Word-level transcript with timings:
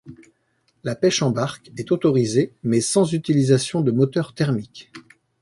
La 0.83 0.95
pêche 0.95 1.21
en 1.21 1.29
barque 1.29 1.69
est 1.77 1.91
autorisé, 1.91 2.55
mais 2.63 2.81
sans 2.81 3.13
utilisation 3.13 3.81
de 3.81 3.91
moteur 3.91 4.33
thermique. 4.33 4.91